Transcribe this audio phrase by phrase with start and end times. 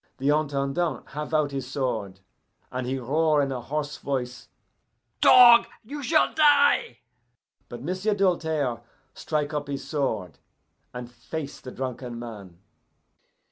[0.17, 2.21] The Intendant have out his sword,
[2.71, 4.47] and he roar in a hoarse voice,
[5.21, 6.97] 'Dog, you shall die!'
[7.69, 8.81] But M'sieu' Doltaire
[9.13, 10.39] strike up his sword,
[10.91, 12.57] and face the drunken man.